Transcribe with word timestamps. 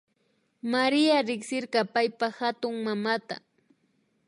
Maria 0.71 1.17
riksirka 1.27 1.79
paypa 1.93 2.27
hatunmamata 2.37 3.35